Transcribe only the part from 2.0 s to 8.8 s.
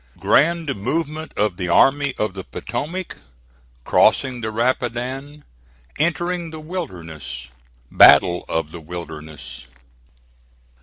OF THE POTOMAC CROSSING THE RAPIDAN ENTERING THE WILDERNESS BATTLE OF